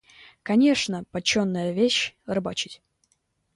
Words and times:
Конечно, 0.41 1.03
почтенная 1.11 1.73
вещь– 1.73 2.15
рыбачить. 2.25 2.81